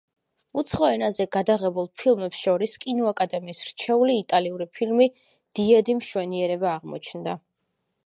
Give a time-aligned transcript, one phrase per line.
[0.59, 5.11] უცხო ენაზე გადაღებულ ფილმებს შორის კინოაკადემიის რჩეული იტალიური ფილმი
[5.61, 7.43] „დიადი მშვენიერება“ აღმოჩნდა.